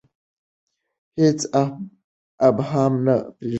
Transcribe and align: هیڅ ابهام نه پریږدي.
هیڅ 1.19 1.39
ابهام 2.47 2.93
نه 3.05 3.15
پریږدي. 3.37 3.49